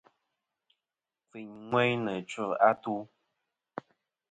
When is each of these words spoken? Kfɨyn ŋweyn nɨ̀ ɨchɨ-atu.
Kfɨyn 1.27 1.49
ŋweyn 1.67 1.97
nɨ̀ 2.05 2.17
ɨchɨ-atu. 2.21 2.95